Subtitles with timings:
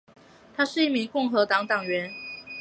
[0.55, 2.09] 她是一名共和党党员。